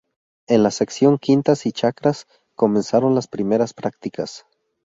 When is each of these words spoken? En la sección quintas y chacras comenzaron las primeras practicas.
En 0.47 0.63
la 0.63 0.71
sección 0.71 1.19
quintas 1.19 1.67
y 1.67 1.73
chacras 1.73 2.25
comenzaron 2.55 3.13
las 3.13 3.27
primeras 3.27 3.75
practicas. 3.75 4.47